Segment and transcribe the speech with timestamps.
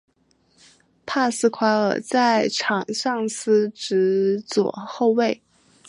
[1.05, 5.43] 帕斯夸尔在场上司职左后卫。